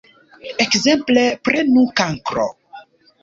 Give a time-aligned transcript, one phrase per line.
[0.63, 2.47] Ekzemple, prenu Kankro.